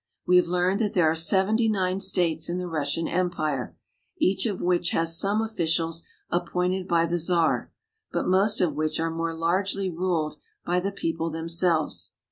We 0.25 0.37
have 0.37 0.47
learned 0.47 0.79
that 0.79 0.93
there 0.93 1.05
are 1.05 1.13
seventy 1.15 1.69
nine 1.69 1.99
states 1.99 2.49
in 2.49 2.57
the 2.57 2.65
Russian 2.65 3.07
Empire, 3.07 3.77
each 4.17 4.47
of 4.47 4.59
which 4.59 4.89
has 4.89 5.15
some 5.15 5.43
officials 5.43 6.01
appointed 6.31 6.87
by 6.87 7.05
the 7.05 7.19
Czar, 7.19 7.71
but 8.11 8.25
most 8.27 8.61
of 8.61 8.73
which 8.73 8.99
are 8.99 9.11
more 9.11 9.35
largely 9.35 9.91
ruled 9.91 10.37
by 10.65 10.79
the 10.79 10.91
people 10.91 11.29
themselves. 11.29 12.13